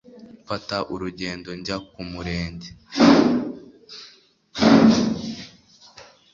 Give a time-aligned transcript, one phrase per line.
[0.43, 2.69] Mfata urugendo njya ku murenge